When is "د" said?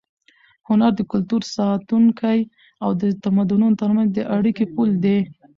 0.95-1.01, 3.01-3.03, 4.13-4.19